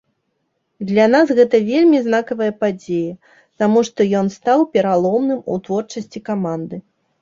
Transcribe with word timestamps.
Для 0.91 1.05
нас 1.15 1.33
гэта 1.39 1.57
вельмі 1.67 1.97
знакавая 2.07 2.49
падзея, 2.63 3.13
таму 3.59 3.79
што 3.93 4.11
ён 4.23 4.35
стаў 4.41 4.69
пераломным 4.75 5.39
у 5.55 5.63
творчасці 5.67 6.29
каманды. 6.29 6.87